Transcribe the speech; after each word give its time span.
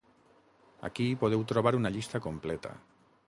Aquí 0.89 1.05
podeu 1.25 1.45
trobar 1.53 1.75
una 1.81 1.93
llista 1.97 2.25
completa. 2.29 2.73